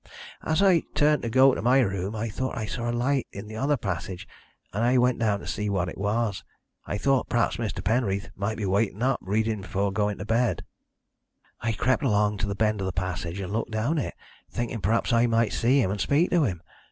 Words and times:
"As 0.41 0.63
I 0.63 0.79
turned 0.95 1.21
to 1.21 1.29
go 1.29 1.53
to 1.53 1.61
my 1.61 1.79
room, 1.81 2.15
I 2.15 2.27
thought 2.27 2.57
I 2.57 2.65
saw 2.65 2.89
a 2.89 2.91
light 2.91 3.27
in 3.31 3.45
the 3.47 3.55
other 3.55 3.77
passage, 3.77 4.27
and 4.73 4.83
I 4.83 4.97
went 4.97 5.19
down 5.19 5.41
to 5.41 5.45
see 5.47 5.69
what 5.69 5.89
it 5.89 5.97
was. 5.99 6.43
I 6.87 6.97
thought 6.97 7.29
perhaps 7.29 7.57
Mr. 7.57 7.83
Penreath 7.83 8.31
might 8.35 8.57
be 8.57 8.65
waiting 8.65 9.03
up 9.03 9.19
reading 9.21 9.61
before 9.61 9.91
going 9.91 10.17
to 10.17 10.25
bed. 10.25 10.63
"I 11.59 11.73
crept 11.73 12.01
along 12.01 12.39
to 12.39 12.47
the 12.47 12.55
bend 12.55 12.81
of 12.81 12.87
the 12.87 12.91
passage, 12.91 13.39
and 13.39 13.53
looked 13.53 13.69
down 13.69 13.99
it, 13.99 14.15
thinking 14.49 14.81
perhaps 14.81 15.13
I 15.13 15.27
might 15.27 15.53
see 15.53 15.79
him 15.83 15.91
and 15.91 16.01
speak 16.01 16.31
to 16.31 16.45
him. 16.45 16.63